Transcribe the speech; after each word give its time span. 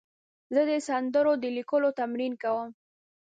زه 0.53 0.61
د 0.69 0.71
سندرو 0.87 1.33
د 1.43 1.45
لیکلو 1.57 1.89
تمرین 1.99 2.33
کوم. 2.43 2.69